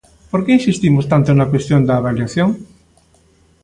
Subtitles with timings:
[0.31, 2.49] ¿Por que insistimos tanto na cuestión da avaliación?